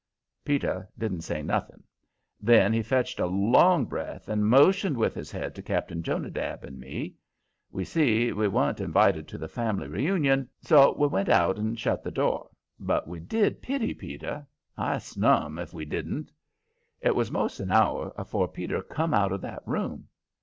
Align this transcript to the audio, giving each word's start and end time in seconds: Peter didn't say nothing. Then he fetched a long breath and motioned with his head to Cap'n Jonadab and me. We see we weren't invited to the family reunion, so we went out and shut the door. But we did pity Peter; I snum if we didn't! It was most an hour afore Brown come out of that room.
Peter 0.43 0.89
didn't 0.97 1.21
say 1.21 1.43
nothing. 1.43 1.83
Then 2.41 2.73
he 2.73 2.81
fetched 2.81 3.19
a 3.19 3.27
long 3.27 3.85
breath 3.85 4.27
and 4.29 4.47
motioned 4.47 4.97
with 4.97 5.13
his 5.13 5.31
head 5.31 5.53
to 5.53 5.61
Cap'n 5.61 6.01
Jonadab 6.01 6.63
and 6.63 6.79
me. 6.79 7.13
We 7.69 7.85
see 7.85 8.31
we 8.33 8.47
weren't 8.47 8.81
invited 8.81 9.27
to 9.27 9.37
the 9.37 9.47
family 9.47 9.87
reunion, 9.87 10.49
so 10.59 10.93
we 10.97 11.05
went 11.05 11.29
out 11.29 11.59
and 11.59 11.79
shut 11.79 12.01
the 12.01 12.09
door. 12.09 12.49
But 12.79 13.07
we 13.07 13.19
did 13.19 13.61
pity 13.61 13.93
Peter; 13.93 14.47
I 14.75 14.95
snum 14.97 15.59
if 15.59 15.71
we 15.71 15.85
didn't! 15.85 16.31
It 16.99 17.15
was 17.15 17.29
most 17.29 17.59
an 17.59 17.69
hour 17.69 18.11
afore 18.17 18.47
Brown 18.47 18.81
come 18.89 19.13
out 19.13 19.31
of 19.31 19.41
that 19.41 19.61
room. 19.67 20.07